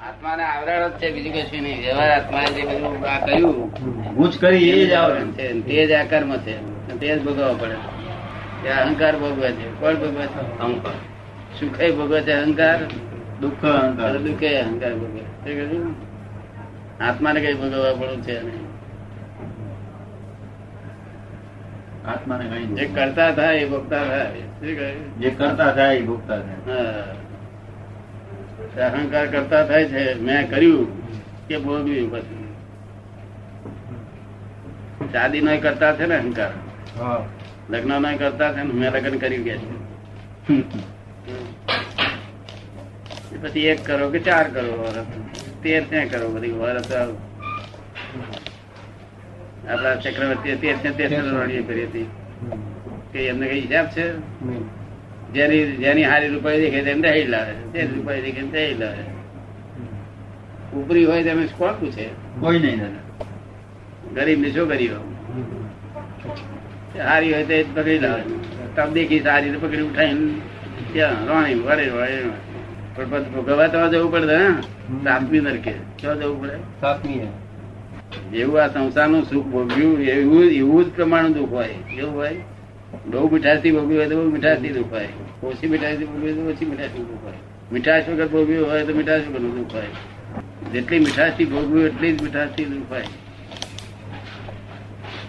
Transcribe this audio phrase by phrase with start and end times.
[0.00, 1.80] આત્માને આવરણ જ છે બીજું કશું નહીં.
[1.80, 3.72] વ્યવહાર આત્માએ જે બધું આ કહ્યું
[4.16, 6.56] હું જ કરી એ જ આવરણ છે તે જ આ કર્મ છે.
[6.98, 8.68] તે જ ભોગવવા પડે.
[8.68, 9.80] એ અહંકાર ભોગવે છે.
[9.80, 10.58] કોણ ભોગવે છે?
[10.58, 10.92] અહંકાર.
[11.60, 12.78] સુખે ભોગવે છે અહંકાર?
[13.40, 14.18] દુઃખ અહંકાર.
[14.18, 15.54] દુઃખે અહંકાર ભોગવે?
[17.04, 18.64] આત્માને કઈ ભોગવવા પડવું છે નહીં.
[22.10, 24.30] આત્માને કઈ જે કરતા થાય એ ભોગતા થાય.
[24.92, 27.33] જે કરતા થાય એ ભોગતા થાય.
[28.80, 30.02] અહંકાર કરતા થાય છે.
[30.20, 30.86] મેં કર્યું
[31.48, 32.44] કે ભોગવ્યું પછી.
[35.12, 36.52] શાદી નો કરતા છે ને અહંકાર.
[37.70, 39.68] લગ્ન નો કરતા છે ને મેં લગ્ન કર્યું કે છે.
[43.42, 45.06] પછી એક કરો કે ચાર કરો વરસ.
[45.62, 46.92] તેર ત્યાં કરો બધી વરસ
[49.68, 51.10] આપડા ચક્રવર્તી તેર ત્યાં તેર
[51.62, 52.06] કરી હતી.
[53.12, 54.06] કે એમને કઈ હિસાબ છે?
[55.34, 59.04] જેની જેની હારી રૂપાઈ દેખે તેમ દહી લાવે તે રૂપાઈ દેખે દહી લાવે
[60.76, 62.06] ઉપરી હોય તેમ કોણ પૂછે
[62.40, 62.94] કોઈ નહીં
[64.14, 65.02] ગરીબ ને શું કર્યો
[67.00, 68.22] હારી હોય તે પકડી લાવે.
[68.76, 70.26] તબ દેખી સારી તો પકડી ઉઠાઈને
[70.92, 72.18] ત્યાં રોણી વળે વળે
[72.96, 74.40] પણ ભોગવવા તો જવું પડે ને.
[75.04, 75.72] સાતમી નરકે.
[76.02, 76.56] તો જવું પડે?
[76.80, 77.28] સાતમી
[78.32, 81.76] જેવું આ સંસારનું સુખ ભોગવ્યું એવું એવું જ પ્રમાણનું દુઃખ હોય.
[81.98, 82.36] એવું હોય?
[83.06, 85.08] બહુ મીઠાશથી ભોગવી હોય તો બહુ મીઠાશથી દુખાય.
[85.42, 87.40] ઓછી મીઠાશથી ભોગવી હોય તો ઓછી મીઠાશથી દુખાય.
[87.72, 89.90] મીઠાશ વગર ભોગવી હોય તો મીઠાશ વગરનું દુઃખ હોય
[90.72, 93.02] જેટલી મીઠાશથી ભોગવ્યું એટલી જ મીઠાશથી દુઃખ હોય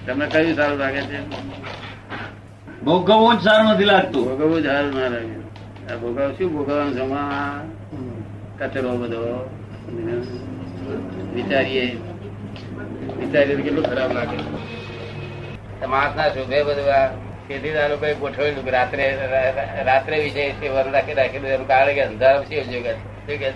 [0.05, 1.19] તમને કયું સારું લાગે છે?
[2.83, 4.23] ભોગવવું જ સારું નથી લાગતું.
[4.25, 5.37] ભોગવવું જ સારું ના લાગે.
[5.89, 7.63] આ ભોગવ શું ભોગવવાનું જમા?
[8.59, 9.49] કચરો બધો.
[11.35, 11.97] વિચારીએ.
[13.19, 14.37] વિચારીએ કેટલું ખરાબ લાગે.
[15.89, 17.24] માણસ ના શોભે બધું આ?
[17.47, 19.05] ખેતીદાર લોકોએ ગોઠવેલું કે રાત્રે
[19.85, 23.49] રાત્રે વિશે સેવન રાખી રાખેલું એનું કારણ કે અંધારા સેવજો કે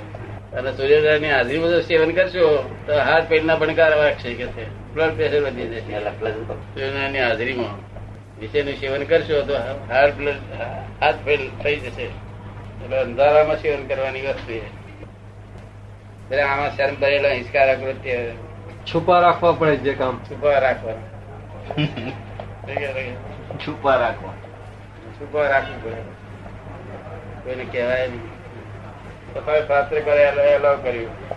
[0.54, 2.46] અને સૂર્યોદયની હાજરી બધું સેવન કરશો
[2.88, 4.66] તો હાથ પેટના ભણકાર વાગશે કે છે.
[4.94, 7.76] બ્લડ પ્રેશર વધી જશે સૂર્યોદયની હાજરીમાં.
[8.40, 9.54] વિષયનું સેવન કરશો તો
[9.94, 10.62] હાર્ટ બ્લડ
[11.02, 12.08] હાથ ફેલ થઈ જશે.
[12.84, 14.68] એટલે અંધારામાં સેવન કરવાની વસ્તુ છે
[16.24, 18.18] એટલે આમાં શરમ ભરેલો હિંસકાર કૃત્ય.
[18.88, 20.20] છુપા રાખવા પડે જે કામ.
[20.32, 21.08] છુપા રાખવાનું
[23.68, 24.34] છુપા રાખવા.
[25.14, 26.02] છુપા રાખવું પડે.
[27.44, 28.28] કોઈને કહેવાય નહીં.
[29.34, 30.24] સફાઈ શાસ્ત્ર કરે
[30.56, 31.30] એલાવ કર્યું.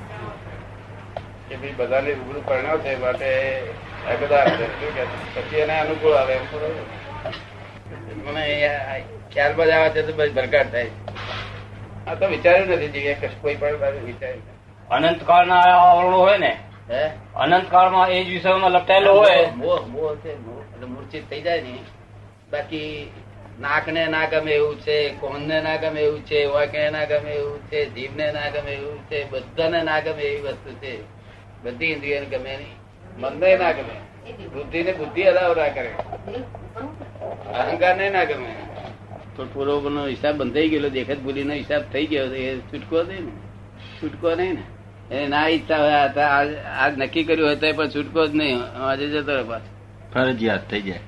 [1.48, 3.60] કે ભાઈ બધાને રૂબરૂ પરણાવ છે માટે
[4.10, 8.32] અગદાર છે શું કે પછી એને અનુકૂળ આવે એમ બરોબર.
[8.32, 8.46] મને
[9.56, 10.90] બધા આવે છે તો બધી ભરકાટ થાય
[12.06, 13.68] આ તો વિચાર્યું નથી જીવે કે કોઈ પણ
[14.04, 14.42] વિચાર્યું
[14.88, 16.56] અનંત અનંત કાળના આવરણો હોય ને
[16.90, 17.10] હે?
[17.36, 19.46] અનંત કાળમાં એ જ વિષયમાં લપટાયેલો હોય.
[19.56, 20.61] મોહ મોહ છે મોહ.
[20.82, 21.74] એટલે મૂર્છિત થઈ જાય ને.
[22.52, 23.10] બાકી
[23.60, 27.80] નાકને ના ગમે એવું છે કોનને ના ગમે એવું છે, વાંકને ના ગમે એવું છે,
[27.90, 30.94] જીભને ના ગમે એવું છે, બધાને ના ગમે એવી વસ્તુ છે.
[31.64, 32.74] બધી ઇન્દ્રિયોને ગમે નહીં.
[33.20, 33.96] મનને ના ગમે.
[34.46, 35.92] બુદ્ધિ ને બુદ્ધિ અલાવ ના કરે.
[37.58, 38.54] અહંકાર ને ના ગમે.
[39.36, 43.24] તો પૂર્વ નો હિસાબ બંધાઈ ગયેલો, દેખત ભૂલી નો હિસાબ થઈ ગયો એ છૂટકો નહીં
[43.24, 43.32] ને.
[44.02, 44.64] છૂટકો નહીં ને.
[45.14, 45.92] એને ના ઈચ્છા હોય
[46.80, 48.58] આજ નક્કી કર્યું હોય તો પણ છૂટકો જ નહીં.
[48.88, 49.81] આજે જતો રહ્યો પાછો.
[50.14, 51.00] ફરજિયાત થઈ જાય.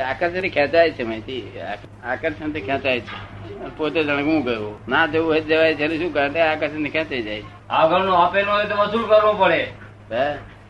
[0.00, 1.60] આકર્ષણ ખેંચાય છે માહિતી.
[2.04, 3.32] આકર્ષણથી ખેંચાય છે.
[3.76, 4.78] પોતે જણગું ગયું.
[4.88, 9.08] ના જવું હોય જવાય છે શું કરે આકર્ષણ ખેંચાઈ જાય આગળનું આપેલું હોય તો વસૂલ
[9.08, 9.68] કરવું પડે.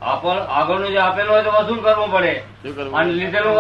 [0.02, 2.34] આગળનું જે આપેલું હોય તો વસૂલ કરવું પડે.
[2.62, 2.98] શું કરવું?
[2.98, 3.54] અને લીધેલું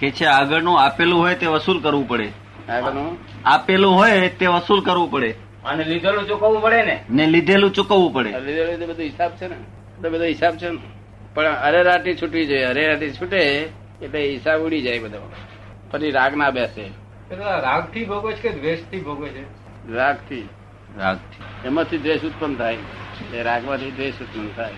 [0.00, 2.28] કે છે આગળનું આપેલું હોય તે વસૂલ કરવું પડે.
[2.68, 3.18] આગળનું?
[3.44, 5.34] આપેલું હોય તે વસૂલ કરવું પડે.
[5.64, 7.04] અને લીધેલું ચૂકવવું પડે ને?
[7.10, 8.40] ને લીધેલું ચૂકવવું પડે.
[8.40, 9.56] લીધેલું તો બધો હિસાબ છે ને?
[10.08, 10.78] બધો હિસાબ છે ને?
[11.36, 13.68] પણ અરેરાટી છૂટવી જોઈએ અરેરાટી છૂટે
[14.02, 15.32] એટલે હિસાબ ઉડી જાય બધો.
[15.90, 16.84] પછી રાગ ના બેસે.
[17.36, 19.44] રાગથી ભોગવે છે કે દ્વેષથી ભોગવે છે?
[19.92, 20.48] રાગથી
[20.98, 21.66] રાગથી.
[21.66, 22.76] એમાંથી દ્વેષ ઉત્પન્ન થાય.
[23.34, 24.72] એ રાગમાંથી દ્વેષ ઉત્પન્ન થાય.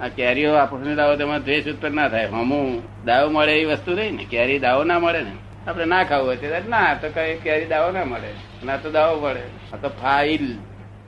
[0.00, 2.26] આ કેરીઓ આપણને દાવો તેમાં દ્વેષ ઉત્પન્ન ના થાય.
[2.26, 4.24] હમું દાવો મળે એવી વસ્તુ નહીં ને.
[4.24, 5.32] કેરી દાવો ના મળે ને.
[5.66, 8.66] આપણે ના ખાવું હોય તે ના તો કઈ કેરી દાવો ના મળે.
[8.66, 9.42] ના તો દાવો મળે
[9.72, 10.52] આ તો ફાઇલ.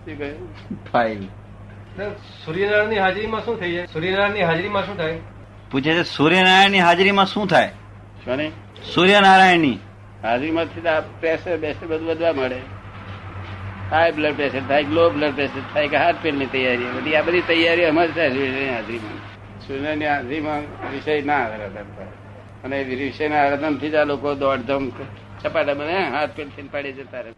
[0.04, 0.48] શું કહ્યું?
[0.92, 1.18] ફાઇલ.
[2.44, 3.86] સૂર્યનારાયણની હાજરીમાં શું થઈ જાય?
[3.86, 5.18] સૂર્યનારાયણની હાજરીમાં શું થાય?
[5.70, 7.72] પૂછે છે સૂર્યનારાયણની હાજરીમાં શું થાય?
[8.24, 8.52] કોને
[8.94, 9.78] સૂર્યનારાયણની
[10.22, 10.80] હાજરીમાંથી
[11.20, 12.60] પ્રેશર બેસર બધું વધવા મળે
[13.90, 17.40] હાઈ બ્લડ પ્રેશર થાય લો બ્લડ પ્રેશર થાય કે હાર્ટ ફેલની તૈયારી બધી આ બધી
[17.40, 19.18] તૈયારી અમારી થાય સૂર્યની હાજરીમાં.
[19.66, 22.12] સૂર્યની હાજરીમાં વિષય ના આરાધન થાય
[22.64, 24.90] અને વિષયના આરાધનથી જ આ લોકો દોડધમ
[25.42, 27.32] ચપાટા બને હાથ પેલ થઈને પાડી જતા રહે.